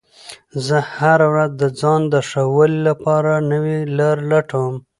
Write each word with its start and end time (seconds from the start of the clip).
زه 0.65 0.77
هره 0.95 1.27
ورځ 1.33 1.51
د 1.61 1.63
ځان 1.79 2.01
د 2.13 2.15
ښه 2.29 2.43
والي 2.55 2.79
لپاره 2.89 3.31
نوې 3.51 3.77
لارې 3.97 4.23
لټوم 4.31 4.75